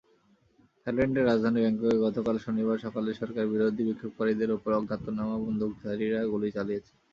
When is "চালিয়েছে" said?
6.57-6.91